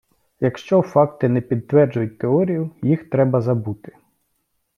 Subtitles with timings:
[0.39, 3.97] Якщо факти не підтверджують теорію, їх треба забути.